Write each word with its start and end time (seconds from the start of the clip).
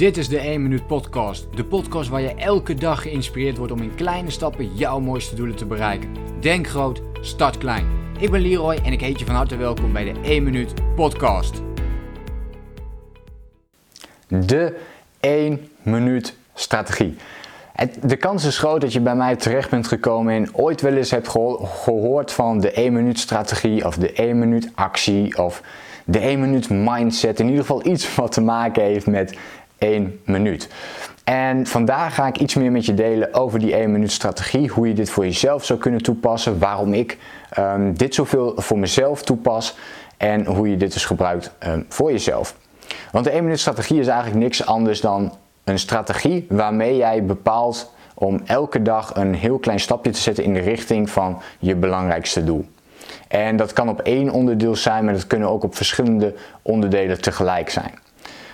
Dit 0.00 0.16
is 0.16 0.28
de 0.28 0.38
1 0.38 0.62
Minuut 0.62 0.86
Podcast. 0.86 1.46
De 1.54 1.64
podcast 1.64 2.08
waar 2.08 2.20
je 2.20 2.34
elke 2.34 2.74
dag 2.74 3.02
geïnspireerd 3.02 3.56
wordt 3.56 3.72
om 3.72 3.82
in 3.82 3.94
kleine 3.94 4.30
stappen 4.30 4.74
jouw 4.74 5.00
mooiste 5.00 5.34
doelen 5.34 5.56
te 5.56 5.66
bereiken. 5.66 6.08
Denk 6.40 6.68
groot, 6.68 7.02
start 7.20 7.58
klein. 7.58 7.86
Ik 8.18 8.30
ben 8.30 8.40
Leroy 8.40 8.74
en 8.84 8.92
ik 8.92 9.00
heet 9.00 9.18
je 9.18 9.24
van 9.24 9.34
harte 9.34 9.56
welkom 9.56 9.92
bij 9.92 10.12
de 10.12 10.20
1 10.20 10.42
Minuut 10.42 10.74
Podcast. 10.94 11.62
De 14.28 14.76
1 15.20 15.68
Minuut 15.82 16.36
Strategie. 16.54 17.16
De 18.02 18.16
kans 18.16 18.44
is 18.44 18.58
groot 18.58 18.80
dat 18.80 18.92
je 18.92 19.00
bij 19.00 19.16
mij 19.16 19.36
terecht 19.36 19.70
bent 19.70 19.86
gekomen 19.86 20.34
en 20.34 20.54
ooit 20.54 20.80
wel 20.80 20.94
eens 20.94 21.10
hebt 21.10 21.28
gehoord 21.28 22.32
van 22.32 22.60
de 22.60 22.70
1 22.70 22.92
minuut 22.92 23.18
strategie 23.18 23.86
of 23.86 23.96
de 23.96 24.12
1 24.12 24.38
minuut 24.38 24.70
actie 24.74 25.44
of 25.44 25.62
de 26.04 26.18
1 26.18 26.40
minuut 26.40 26.70
mindset. 26.70 27.40
In 27.40 27.46
ieder 27.46 27.60
geval 27.60 27.86
iets 27.86 28.14
wat 28.16 28.32
te 28.32 28.40
maken 28.40 28.82
heeft 28.82 29.06
met 29.06 29.38
1 29.80 30.20
minuut. 30.24 30.68
En 31.24 31.66
vandaag 31.66 32.14
ga 32.14 32.26
ik 32.26 32.38
iets 32.38 32.54
meer 32.54 32.72
met 32.72 32.86
je 32.86 32.94
delen 32.94 33.34
over 33.34 33.58
die 33.58 33.74
1 33.74 33.92
minuut 33.92 34.12
strategie. 34.12 34.68
Hoe 34.68 34.88
je 34.88 34.94
dit 34.94 35.10
voor 35.10 35.24
jezelf 35.24 35.64
zou 35.64 35.78
kunnen 35.78 36.02
toepassen. 36.02 36.58
Waarom 36.58 36.94
ik 36.94 37.18
um, 37.58 37.96
dit 37.96 38.14
zoveel 38.14 38.52
voor 38.56 38.78
mezelf 38.78 39.22
toepas. 39.22 39.76
En 40.16 40.46
hoe 40.46 40.70
je 40.70 40.76
dit 40.76 40.92
dus 40.92 41.04
gebruikt 41.04 41.52
um, 41.66 41.84
voor 41.88 42.10
jezelf. 42.10 42.56
Want 43.12 43.24
de 43.24 43.30
1 43.30 43.42
minuut 43.42 43.60
strategie 43.60 44.00
is 44.00 44.06
eigenlijk 44.06 44.40
niks 44.40 44.66
anders 44.66 45.00
dan 45.00 45.32
een 45.64 45.78
strategie 45.78 46.46
waarmee 46.48 46.96
jij 46.96 47.24
bepaalt 47.24 47.92
om 48.14 48.40
elke 48.44 48.82
dag 48.82 49.14
een 49.14 49.34
heel 49.34 49.58
klein 49.58 49.80
stapje 49.80 50.10
te 50.10 50.20
zetten 50.20 50.44
in 50.44 50.54
de 50.54 50.60
richting 50.60 51.10
van 51.10 51.40
je 51.58 51.74
belangrijkste 51.74 52.44
doel. 52.44 52.64
En 53.28 53.56
dat 53.56 53.72
kan 53.72 53.88
op 53.88 54.00
één 54.00 54.30
onderdeel 54.30 54.76
zijn, 54.76 55.04
maar 55.04 55.14
dat 55.14 55.26
kunnen 55.26 55.48
ook 55.48 55.64
op 55.64 55.76
verschillende 55.76 56.34
onderdelen 56.62 57.20
tegelijk 57.20 57.70
zijn. 57.70 57.94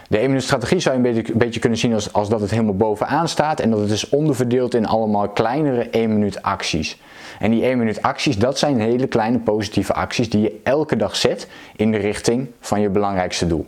De 0.08 0.18
1 0.18 0.26
minuut 0.26 0.42
strategie 0.42 0.80
zou 0.80 1.02
je 1.02 1.08
een 1.08 1.24
beetje, 1.34 1.60
kunnen 1.60 1.78
zien 1.78 1.94
als, 1.94 2.12
als 2.12 2.28
dat 2.28 2.40
het 2.40 2.50
helemaal 2.50 2.76
bovenaan 2.76 3.28
staat 3.28 3.60
en 3.60 3.70
dat 3.70 3.80
het 3.80 3.90
is 3.90 4.08
onderverdeeld 4.08 4.74
in 4.74 4.86
allemaal 4.86 5.28
kleinere 5.28 5.82
1 5.82 6.12
minuut 6.12 6.42
acties. 6.42 7.00
En 7.38 7.50
die 7.50 7.62
1 7.62 7.78
minuut 7.78 8.02
acties, 8.02 8.38
dat 8.38 8.58
zijn 8.58 8.80
hele 8.80 9.06
kleine 9.06 9.38
positieve 9.38 9.92
acties 9.92 10.30
die 10.30 10.40
je 10.40 10.60
elke 10.62 10.96
dag 10.96 11.16
zet 11.16 11.48
in 11.76 11.90
de 11.90 11.98
richting 11.98 12.48
van 12.60 12.80
je 12.80 12.88
belangrijkste 12.88 13.46
doel. 13.46 13.66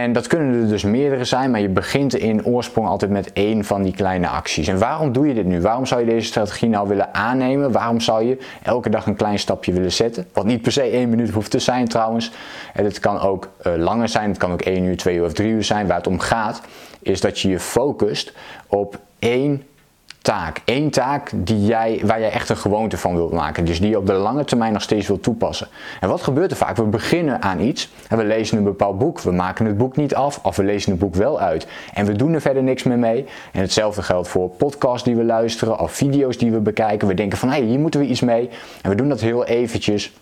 En 0.00 0.12
dat 0.12 0.26
kunnen 0.26 0.62
er 0.62 0.68
dus 0.68 0.82
meerdere 0.82 1.24
zijn, 1.24 1.50
maar 1.50 1.60
je 1.60 1.68
begint 1.68 2.14
in 2.14 2.44
oorsprong 2.44 2.88
altijd 2.88 3.10
met 3.10 3.32
één 3.32 3.64
van 3.64 3.82
die 3.82 3.92
kleine 3.92 4.28
acties. 4.28 4.68
En 4.68 4.78
waarom 4.78 5.12
doe 5.12 5.26
je 5.28 5.34
dit 5.34 5.44
nu? 5.44 5.60
Waarom 5.60 5.86
zou 5.86 6.00
je 6.00 6.06
deze 6.06 6.26
strategie 6.26 6.68
nou 6.68 6.88
willen 6.88 7.14
aannemen? 7.14 7.72
Waarom 7.72 8.00
zou 8.00 8.24
je 8.24 8.38
elke 8.62 8.90
dag 8.90 9.06
een 9.06 9.16
klein 9.16 9.38
stapje 9.38 9.72
willen 9.72 9.92
zetten? 9.92 10.26
Wat 10.32 10.44
niet 10.44 10.62
per 10.62 10.72
se 10.72 10.82
één 10.82 11.08
minuut 11.08 11.30
hoeft 11.30 11.50
te 11.50 11.58
zijn 11.58 11.88
trouwens. 11.88 12.32
En 12.74 12.84
het 12.84 13.00
kan 13.00 13.20
ook 13.20 13.48
uh, 13.66 13.72
langer 13.76 14.08
zijn, 14.08 14.28
het 14.28 14.38
kan 14.38 14.52
ook 14.52 14.62
één 14.62 14.84
uur, 14.84 14.96
twee 14.96 15.16
uur 15.16 15.24
of 15.24 15.32
drie 15.32 15.50
uur 15.50 15.64
zijn. 15.64 15.86
Waar 15.86 15.96
het 15.96 16.06
om 16.06 16.18
gaat, 16.18 16.60
is 17.02 17.20
dat 17.20 17.40
je 17.40 17.48
je 17.48 17.60
focust 17.60 18.32
op 18.66 18.98
één 19.18 19.62
taak. 20.22 20.60
Eén 20.64 20.90
taak 20.90 21.30
die 21.34 21.64
jij, 21.64 22.00
waar 22.04 22.20
jij 22.20 22.30
echt 22.30 22.48
een 22.48 22.56
gewoonte 22.56 22.96
van 22.96 23.14
wilt 23.14 23.32
maken. 23.32 23.64
Dus 23.64 23.80
die 23.80 23.90
je 23.90 23.98
op 23.98 24.06
de 24.06 24.12
lange 24.12 24.44
termijn 24.44 24.72
nog 24.72 24.82
steeds 24.82 25.06
wilt 25.06 25.22
toepassen. 25.22 25.68
En 26.00 26.08
wat 26.08 26.22
gebeurt 26.22 26.50
er 26.50 26.56
vaak? 26.56 26.76
We 26.76 26.82
beginnen 26.82 27.42
aan 27.42 27.60
iets 27.60 27.90
en 28.08 28.16
we 28.16 28.24
lezen 28.24 28.58
een 28.58 28.64
bepaald 28.64 28.98
boek. 28.98 29.20
We 29.20 29.32
maken 29.32 29.66
het 29.66 29.78
boek 29.78 29.96
niet 29.96 30.14
af 30.14 30.40
of 30.42 30.56
we 30.56 30.64
lezen 30.64 30.90
het 30.90 31.00
boek 31.00 31.14
wel 31.14 31.40
uit. 31.40 31.66
En 31.94 32.06
we 32.06 32.12
doen 32.12 32.34
er 32.34 32.40
verder 32.40 32.62
niks 32.62 32.82
meer 32.82 32.98
mee. 32.98 33.26
En 33.52 33.60
hetzelfde 33.60 34.02
geldt 34.02 34.28
voor 34.28 34.48
podcasts 34.48 35.04
die 35.04 35.16
we 35.16 35.24
luisteren 35.24 35.78
of 35.78 35.92
video's 35.92 36.38
die 36.38 36.50
we 36.50 36.60
bekijken. 36.60 37.08
We 37.08 37.14
denken 37.14 37.38
van 37.38 37.48
hé, 37.48 37.56
hey, 37.56 37.66
hier 37.66 37.78
moeten 37.78 38.00
we 38.00 38.06
iets 38.06 38.20
mee. 38.20 38.50
En 38.82 38.90
we 38.90 38.96
doen 38.96 39.08
dat 39.08 39.20
heel 39.20 39.44
eventjes. 39.44 40.12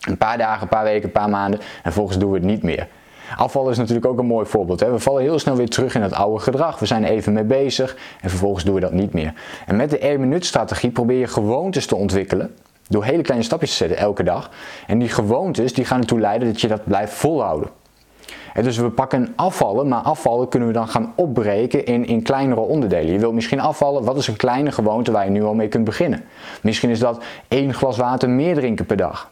Een 0.00 0.18
paar 0.18 0.38
dagen, 0.38 0.62
een 0.62 0.68
paar 0.68 0.84
weken, 0.84 1.04
een 1.04 1.12
paar 1.12 1.30
maanden. 1.30 1.60
En 1.60 1.66
vervolgens 1.82 2.18
doen 2.18 2.30
we 2.30 2.36
het 2.36 2.46
niet 2.46 2.62
meer. 2.62 2.88
Afval 3.36 3.70
is 3.70 3.78
natuurlijk 3.78 4.06
ook 4.06 4.18
een 4.18 4.26
mooi 4.26 4.46
voorbeeld. 4.46 4.80
Hè? 4.80 4.90
We 4.90 4.98
vallen 4.98 5.22
heel 5.22 5.38
snel 5.38 5.56
weer 5.56 5.68
terug 5.68 5.94
in 5.94 6.02
het 6.02 6.12
oude 6.12 6.40
gedrag. 6.40 6.78
We 6.78 6.86
zijn 6.86 7.04
even 7.04 7.32
mee 7.32 7.44
bezig 7.44 7.96
en 8.20 8.30
vervolgens 8.30 8.64
doen 8.64 8.74
we 8.74 8.80
dat 8.80 8.92
niet 8.92 9.12
meer. 9.12 9.32
En 9.66 9.76
met 9.76 9.90
de 9.90 9.98
1 9.98 10.20
minuut 10.20 10.46
strategie 10.46 10.90
probeer 10.90 11.18
je 11.18 11.26
gewoontes 11.26 11.86
te 11.86 11.96
ontwikkelen. 11.96 12.54
Door 12.88 13.04
hele 13.04 13.22
kleine 13.22 13.44
stapjes 13.44 13.70
te 13.70 13.76
zetten 13.76 13.98
elke 13.98 14.22
dag. 14.22 14.50
En 14.86 14.98
die 14.98 15.08
gewoontes 15.08 15.72
die 15.72 15.84
gaan 15.84 16.00
ertoe 16.00 16.20
leiden 16.20 16.48
dat 16.48 16.60
je 16.60 16.68
dat 16.68 16.84
blijft 16.84 17.12
volhouden. 17.12 17.70
En 18.56 18.62
dus 18.62 18.76
we 18.76 18.90
pakken 18.90 19.32
afvallen, 19.36 19.88
maar 19.88 20.00
afvallen 20.00 20.48
kunnen 20.48 20.68
we 20.68 20.74
dan 20.74 20.88
gaan 20.88 21.12
opbreken 21.14 21.84
in, 21.84 22.06
in 22.06 22.22
kleinere 22.22 22.60
onderdelen. 22.60 23.12
Je 23.12 23.18
wilt 23.18 23.34
misschien 23.34 23.60
afvallen, 23.60 24.04
wat 24.04 24.16
is 24.16 24.28
een 24.28 24.36
kleine 24.36 24.72
gewoonte 24.72 25.12
waar 25.12 25.24
je 25.24 25.30
nu 25.30 25.44
al 25.44 25.54
mee 25.54 25.68
kunt 25.68 25.84
beginnen? 25.84 26.24
Misschien 26.62 26.90
is 26.90 26.98
dat 26.98 27.24
één 27.48 27.74
glas 27.74 27.96
water 27.96 28.30
meer 28.30 28.54
drinken 28.54 28.86
per 28.86 28.96
dag. 28.96 29.30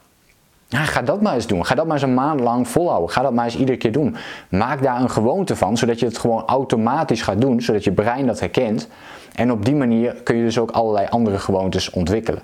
Ja, 0.69 0.84
ga 0.84 1.02
dat 1.02 1.22
maar 1.22 1.34
eens 1.34 1.47
doen. 1.47 1.66
Ga 1.66 1.75
dat 1.75 1.84
maar 1.84 1.94
eens 1.94 2.02
een 2.04 2.14
maand 2.14 2.41
lang 2.41 2.69
volhouden. 2.69 3.10
Ga 3.10 3.22
dat 3.22 3.32
maar 3.32 3.44
eens 3.44 3.56
iedere 3.56 3.78
keer 3.78 3.92
doen. 3.92 4.16
Maak 4.48 4.82
daar 4.82 5.00
een 5.00 5.10
gewoonte 5.10 5.56
van, 5.56 5.76
zodat 5.76 6.00
je 6.00 6.06
het 6.06 6.19
gewoon 6.19 6.42
automatisch 6.47 7.22
gaat 7.22 7.41
doen, 7.41 7.60
zodat 7.60 7.84
je 7.84 7.92
brein 7.92 8.26
dat 8.26 8.41
herkent. 8.41 8.88
En 9.34 9.53
op 9.53 9.64
die 9.64 9.74
manier 9.74 10.14
kun 10.14 10.36
je 10.36 10.44
dus 10.44 10.58
ook 10.58 10.70
allerlei 10.70 11.06
andere 11.10 11.38
gewoontes 11.38 11.91
ontwikkelen. 11.91 12.42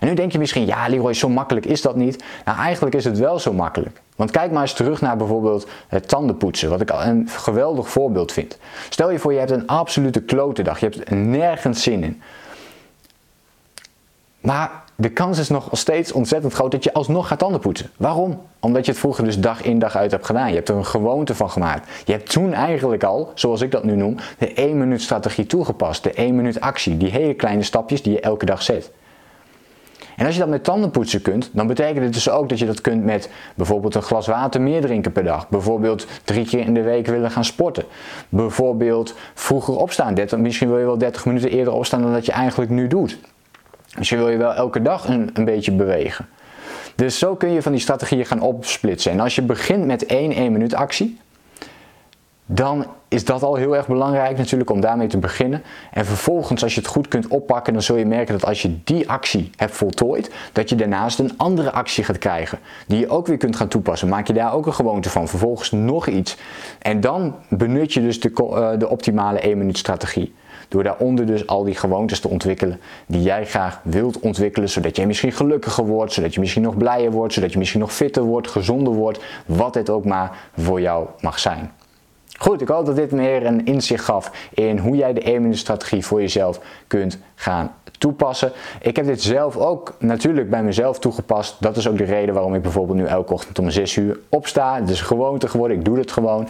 En 0.00 0.08
nu 0.08 0.14
denk 0.14 0.32
je 0.32 0.38
misschien, 0.38 0.66
ja 0.66 0.88
Leroy, 0.88 1.14
zo 1.14 1.28
makkelijk 1.28 1.66
is 1.66 1.82
dat 1.82 1.96
niet. 1.96 2.24
Nou, 2.44 2.58
eigenlijk 2.58 2.94
is 2.94 3.04
het 3.04 3.18
wel 3.18 3.38
zo 3.38 3.52
makkelijk. 3.52 4.00
Want 4.16 4.30
kijk 4.30 4.50
maar 4.50 4.62
eens 4.62 4.72
terug 4.72 5.00
naar 5.00 5.16
bijvoorbeeld 5.16 5.68
het 5.88 6.08
tandenpoetsen, 6.08 6.70
wat 6.70 6.80
ik 6.80 6.90
al 6.90 7.02
een 7.02 7.28
geweldig 7.28 7.88
voorbeeld 7.88 8.32
vind. 8.32 8.58
Stel 8.88 9.10
je 9.10 9.18
voor, 9.18 9.32
je 9.32 9.38
hebt 9.38 9.50
een 9.50 9.66
absolute 9.66 10.20
klote 10.22 10.62
dag. 10.62 10.80
Je 10.80 10.86
hebt 10.86 11.10
nergens 11.10 11.82
zin 11.82 12.02
in. 12.02 12.22
Maar 14.40 14.83
de 14.96 15.08
kans 15.08 15.38
is 15.38 15.48
nog 15.48 15.68
steeds 15.72 16.12
ontzettend 16.12 16.52
groot 16.52 16.70
dat 16.70 16.84
je 16.84 16.92
alsnog 16.92 17.28
gaat 17.28 17.38
tanden 17.38 17.60
poetsen. 17.60 17.90
Waarom? 17.96 18.40
Omdat 18.60 18.84
je 18.84 18.90
het 18.90 19.00
vroeger 19.00 19.24
dus 19.24 19.38
dag 19.38 19.62
in 19.62 19.78
dag 19.78 19.96
uit 19.96 20.10
hebt 20.10 20.26
gedaan. 20.26 20.48
Je 20.48 20.54
hebt 20.54 20.68
er 20.68 20.76
een 20.76 20.86
gewoonte 20.86 21.34
van 21.34 21.50
gemaakt. 21.50 21.88
Je 22.04 22.12
hebt 22.12 22.30
toen 22.30 22.52
eigenlijk 22.52 23.04
al, 23.04 23.30
zoals 23.34 23.60
ik 23.60 23.70
dat 23.70 23.84
nu 23.84 23.96
noem, 23.96 24.16
de 24.38 24.52
1 24.52 24.78
minuut 24.78 25.02
strategie 25.02 25.46
toegepast. 25.46 26.02
De 26.02 26.12
1 26.12 26.36
minuut 26.36 26.60
actie. 26.60 26.96
Die 26.96 27.10
hele 27.10 27.34
kleine 27.34 27.62
stapjes 27.62 28.02
die 28.02 28.12
je 28.12 28.20
elke 28.20 28.44
dag 28.44 28.62
zet. 28.62 28.90
En 30.16 30.26
als 30.26 30.34
je 30.34 30.40
dat 30.40 30.50
met 30.50 30.64
tandenpoetsen 30.64 31.22
kunt, 31.22 31.50
dan 31.52 31.66
betekent 31.66 32.04
het 32.04 32.14
dus 32.14 32.30
ook 32.30 32.48
dat 32.48 32.58
je 32.58 32.66
dat 32.66 32.80
kunt 32.80 33.04
met 33.04 33.30
bijvoorbeeld 33.54 33.94
een 33.94 34.02
glas 34.02 34.26
water 34.26 34.60
meer 34.60 34.80
drinken 34.80 35.12
per 35.12 35.24
dag. 35.24 35.48
Bijvoorbeeld 35.48 36.06
drie 36.24 36.46
keer 36.46 36.60
in 36.60 36.74
de 36.74 36.82
week 36.82 37.06
willen 37.06 37.30
gaan 37.30 37.44
sporten. 37.44 37.84
Bijvoorbeeld 38.28 39.14
vroeger 39.34 39.76
opstaan. 39.76 40.14
Misschien 40.36 40.68
wil 40.68 40.78
je 40.78 40.84
wel 40.84 40.98
30 40.98 41.24
minuten 41.24 41.50
eerder 41.50 41.72
opstaan 41.72 42.02
dan 42.02 42.12
dat 42.12 42.26
je 42.26 42.32
eigenlijk 42.32 42.70
nu 42.70 42.86
doet. 42.86 43.18
Dus 43.98 44.08
je 44.08 44.16
wil 44.16 44.28
je 44.28 44.36
wel 44.36 44.54
elke 44.54 44.82
dag 44.82 45.08
een, 45.08 45.30
een 45.32 45.44
beetje 45.44 45.72
bewegen. 45.72 46.28
Dus 46.94 47.18
zo 47.18 47.36
kun 47.36 47.50
je 47.50 47.62
van 47.62 47.72
die 47.72 47.80
strategieën 47.80 48.26
gaan 48.26 48.40
opsplitsen. 48.40 49.12
En 49.12 49.20
als 49.20 49.34
je 49.34 49.42
begint 49.42 49.84
met 49.84 50.06
één 50.06 50.32
1 50.32 50.52
minuut 50.52 50.74
actie, 50.74 51.18
dan 52.46 52.86
is 53.08 53.24
dat 53.24 53.42
al 53.42 53.54
heel 53.54 53.76
erg 53.76 53.86
belangrijk 53.86 54.36
natuurlijk 54.36 54.70
om 54.70 54.80
daarmee 54.80 55.06
te 55.06 55.18
beginnen. 55.18 55.62
En 55.90 56.04
vervolgens 56.04 56.62
als 56.62 56.74
je 56.74 56.80
het 56.80 56.88
goed 56.88 57.08
kunt 57.08 57.26
oppakken, 57.28 57.72
dan 57.72 57.82
zul 57.82 57.96
je 57.96 58.06
merken 58.06 58.34
dat 58.34 58.44
als 58.44 58.62
je 58.62 58.84
die 58.84 59.08
actie 59.10 59.50
hebt 59.56 59.76
voltooid, 59.76 60.30
dat 60.52 60.68
je 60.68 60.74
daarnaast 60.76 61.18
een 61.18 61.32
andere 61.36 61.72
actie 61.72 62.04
gaat 62.04 62.18
krijgen. 62.18 62.58
Die 62.86 62.98
je 62.98 63.08
ook 63.08 63.26
weer 63.26 63.36
kunt 63.36 63.56
gaan 63.56 63.68
toepassen. 63.68 64.08
Maak 64.08 64.26
je 64.26 64.32
daar 64.32 64.52
ook 64.52 64.66
een 64.66 64.74
gewoonte 64.74 65.10
van. 65.10 65.28
Vervolgens 65.28 65.70
nog 65.70 66.06
iets. 66.06 66.36
En 66.78 67.00
dan 67.00 67.34
benut 67.48 67.92
je 67.92 68.00
dus 68.00 68.20
de, 68.20 68.30
uh, 68.38 68.78
de 68.78 68.88
optimale 68.88 69.38
1 69.38 69.58
minuut 69.58 69.78
strategie. 69.78 70.34
Door 70.68 70.82
daaronder 70.82 71.26
dus 71.26 71.46
al 71.46 71.64
die 71.64 71.74
gewoontes 71.74 72.20
te 72.20 72.28
ontwikkelen 72.28 72.80
die 73.06 73.22
jij 73.22 73.46
graag 73.46 73.80
wilt 73.82 74.18
ontwikkelen, 74.18 74.68
zodat 74.68 74.96
jij 74.96 75.06
misschien 75.06 75.32
gelukkiger 75.32 75.86
wordt, 75.86 76.12
zodat 76.12 76.34
je 76.34 76.40
misschien 76.40 76.62
nog 76.62 76.76
blijer 76.76 77.10
wordt, 77.10 77.32
zodat 77.34 77.52
je 77.52 77.58
misschien 77.58 77.80
nog 77.80 77.92
fitter 77.92 78.22
wordt, 78.22 78.48
gezonder 78.48 78.92
wordt, 78.92 79.24
wat 79.46 79.74
het 79.74 79.90
ook 79.90 80.04
maar 80.04 80.50
voor 80.56 80.80
jou 80.80 81.06
mag 81.20 81.38
zijn. 81.38 81.70
Goed, 82.38 82.60
ik 82.60 82.68
hoop 82.68 82.86
dat 82.86 82.96
dit 82.96 83.10
meer 83.10 83.46
een 83.46 83.64
inzicht 83.64 84.04
gaf 84.04 84.48
in 84.54 84.78
hoe 84.78 84.96
jij 84.96 85.12
de 85.12 85.20
1 85.20 85.42
minuut 85.42 85.58
strategie 85.58 86.06
voor 86.06 86.20
jezelf 86.20 86.60
kunt 86.86 87.18
gaan 87.34 87.74
toepassen. 88.04 88.52
Ik 88.80 88.96
heb 88.96 89.06
dit 89.06 89.22
zelf 89.22 89.56
ook 89.56 89.94
natuurlijk 89.98 90.50
bij 90.50 90.62
mezelf 90.62 90.98
toegepast. 90.98 91.56
Dat 91.60 91.76
is 91.76 91.88
ook 91.88 91.98
de 91.98 92.04
reden 92.04 92.34
waarom 92.34 92.54
ik 92.54 92.62
bijvoorbeeld 92.62 92.98
nu 92.98 93.06
elke 93.06 93.32
ochtend 93.32 93.58
om 93.58 93.70
6 93.70 93.96
uur 93.96 94.18
opsta. 94.28 94.80
Het 94.80 94.90
is 94.90 95.00
gewoonte 95.00 95.48
geworden, 95.48 95.76
ik 95.76 95.84
doe 95.84 95.98
het 95.98 96.12
gewoon. 96.12 96.48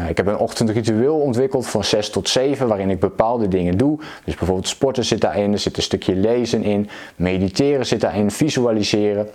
Uh, 0.00 0.08
ik 0.08 0.16
heb 0.16 0.26
een 0.26 0.36
ochtendritueel 0.36 1.16
ontwikkeld 1.16 1.66
van 1.66 1.84
6 1.84 2.10
tot 2.10 2.28
7 2.28 2.68
waarin 2.68 2.90
ik 2.90 3.00
bepaalde 3.00 3.48
dingen 3.48 3.76
doe. 3.76 3.98
Dus 4.24 4.34
bijvoorbeeld 4.34 4.68
sporten 4.68 5.04
zit 5.04 5.20
daarin, 5.20 5.52
er 5.52 5.58
zit 5.58 5.76
een 5.76 5.82
stukje 5.82 6.14
lezen 6.14 6.62
in, 6.62 6.88
mediteren 7.16 7.86
zit 7.86 8.00
daarin, 8.00 8.30
visualiseren. 8.30 9.28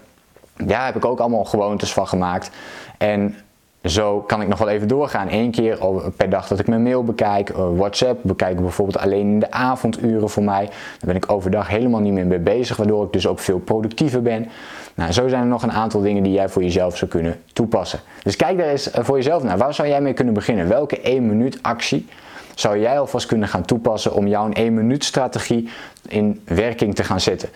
Daar 0.58 0.86
heb 0.86 0.96
ik 0.96 1.06
ook 1.06 1.20
allemaal 1.20 1.46
gewoontes 1.46 1.94
van 1.94 2.08
gemaakt. 2.08 2.52
En 2.98 3.36
zo 3.84 4.20
kan 4.20 4.42
ik 4.42 4.48
nog 4.48 4.60
wel 4.60 4.68
even 4.68 4.88
doorgaan. 4.88 5.28
Eén 5.32 5.52
keer 5.52 5.78
per 6.18 6.30
dag 6.30 6.48
dat 6.48 6.60
ik 6.60 6.68
mijn 6.68 6.84
mail 6.84 7.04
bekijk. 7.04 7.50
Eh, 7.50 7.66
WhatsApp 7.76 8.20
bekijk 8.24 8.52
ik 8.56 8.62
bijvoorbeeld 8.62 8.98
alleen 8.98 9.28
in 9.28 9.40
de 9.40 9.52
avonduren 9.52 10.30
voor 10.30 10.44
mij. 10.44 10.66
Dan 10.66 11.08
ben 11.08 11.16
ik 11.16 11.32
overdag 11.32 11.68
helemaal 11.68 12.00
niet 12.00 12.14
meer 12.14 12.26
mee 12.26 12.40
bezig, 12.40 12.78
waardoor 12.78 13.06
ik 13.06 13.14
dus 13.14 13.28
ook 13.28 13.40
veel 13.40 13.60
productiever 13.60 14.22
ben. 14.22 14.50
Nou, 14.96 15.12
zo 15.12 15.28
zijn 15.28 15.42
er 15.42 15.48
nog 15.48 15.64
een 15.64 15.72
aantal 15.72 16.02
dingen 16.02 16.24
die 16.24 16.34
jij 16.34 16.50
voor 16.50 16.64
jezelf 16.64 16.98
zou 16.98 17.12
kunnen 17.12 17.42
toepassen. 17.54 18.00
Dus 18.24 18.36
kijk 18.36 18.58
daar 18.58 18.68
eens 18.68 18.92
eh, 18.92 19.04
voor 19.04 19.16
jezelf 19.16 19.44
naar. 19.44 19.58
Waar 19.58 19.74
zou 19.74 19.88
jij 19.88 20.02
mee 20.02 20.14
kunnen 20.14 20.34
beginnen? 20.34 20.68
Welke 20.68 21.02
1 21.02 21.28
minuut 21.28 21.60
actie 21.62 22.08
zou 22.56 22.80
jij 22.80 23.00
alvast 23.00 23.26
kunnen 23.26 23.48
gaan 23.48 23.66
toepassen 23.66 24.14
om 24.14 24.28
jouw 24.28 24.50
1 24.50 24.74
minuut 24.74 25.04
strategie 25.04 25.70
in 26.08 26.42
werking 26.46 26.96
te 26.96 27.04
gaan 27.04 27.20
zetten? 27.20 27.50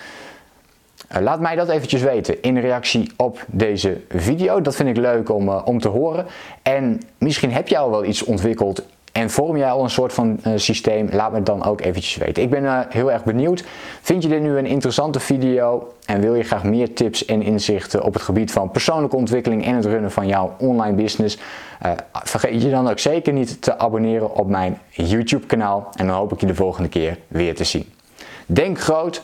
Eh, 1.07 1.21
laat 1.21 1.39
mij 1.39 1.55
dat 1.55 1.69
eventjes 1.69 2.01
weten 2.01 2.41
in 2.41 2.57
reactie 2.57 3.11
op 3.15 3.45
deze 3.47 4.01
video. 4.09 4.61
Dat 4.61 4.75
vind 4.75 4.89
ik 4.89 4.97
leuk 4.97 5.29
om, 5.29 5.47
uh, 5.47 5.61
om 5.65 5.79
te 5.79 5.87
horen. 5.87 6.25
En 6.61 7.01
misschien 7.17 7.51
heb 7.51 7.67
jij 7.67 7.79
al 7.79 7.89
wel 7.89 8.05
iets 8.05 8.23
ontwikkeld 8.23 8.83
en 9.11 9.29
vorm 9.29 9.57
jij 9.57 9.71
al 9.71 9.83
een 9.83 9.89
soort 9.89 10.13
van 10.13 10.39
uh, 10.47 10.53
systeem? 10.55 11.09
Laat 11.11 11.31
me 11.31 11.37
het 11.37 11.45
dan 11.45 11.63
ook 11.63 11.81
eventjes 11.81 12.15
weten. 12.15 12.43
Ik 12.43 12.49
ben 12.49 12.87
heel 12.89 13.11
erg 13.11 13.23
benieuwd. 13.23 13.63
Vind 14.01 14.23
je 14.23 14.29
dit 14.29 14.41
nu 14.41 14.57
een 14.57 14.65
interessante 14.65 15.19
video 15.19 15.93
en 16.05 16.21
wil 16.21 16.35
je 16.35 16.43
graag 16.43 16.63
meer 16.63 16.93
tips 16.93 17.25
en 17.25 17.41
inzichten 17.41 18.03
op 18.03 18.13
het 18.13 18.23
gebied 18.23 18.51
van 18.51 18.71
persoonlijke 18.71 19.15
ontwikkeling 19.15 19.65
en 19.65 19.75
het 19.75 19.85
runnen 19.85 20.11
van 20.11 20.27
jouw 20.27 20.55
online 20.59 20.95
business? 20.95 21.37
Vergeet 22.11 22.61
je 22.61 22.69
dan 22.69 22.89
ook 22.89 22.99
zeker 22.99 23.33
niet 23.33 23.61
te 23.61 23.77
abonneren 23.77 24.35
op 24.35 24.47
mijn 24.47 24.79
YouTube 24.89 25.45
kanaal 25.45 25.89
en 25.95 26.07
dan 26.07 26.15
hoop 26.15 26.31
ik 26.31 26.39
je 26.39 26.47
de 26.47 26.55
volgende 26.55 26.89
keer 26.89 27.17
weer 27.27 27.55
te 27.55 27.63
zien. 27.63 27.93
Denk 28.45 28.79
groot, 28.79 29.23